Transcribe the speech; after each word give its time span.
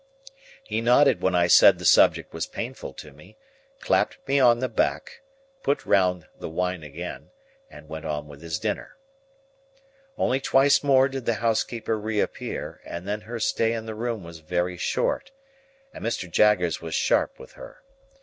He 0.63 0.81
nodded 0.81 1.21
when 1.21 1.35
I 1.35 1.45
said 1.45 1.77
the 1.77 1.85
subject 1.85 2.33
was 2.33 2.47
painful 2.47 2.91
to 2.93 3.11
me, 3.13 3.37
clapped 3.81 4.17
me 4.27 4.39
on 4.39 4.57
the 4.57 4.67
back, 4.67 5.21
put 5.61 5.85
round 5.85 6.25
the 6.39 6.49
wine 6.49 6.81
again, 6.81 7.29
and 7.69 7.87
went 7.87 8.03
on 8.05 8.27
with 8.27 8.41
his 8.41 8.57
dinner. 8.57 8.97
Only 10.17 10.39
twice 10.41 10.81
more 10.83 11.07
did 11.07 11.27
the 11.27 11.35
housekeeper 11.35 11.99
reappear, 11.99 12.81
and 12.83 13.07
then 13.07 13.21
her 13.21 13.39
stay 13.39 13.73
in 13.73 13.85
the 13.85 13.93
room 13.93 14.23
was 14.23 14.39
very 14.39 14.75
short, 14.75 15.29
and 15.93 16.03
Mr. 16.03 16.27
Jaggers 16.27 16.81
was 16.81 16.95
sharp 16.95 17.37
with 17.37 17.51
her. 17.51 17.83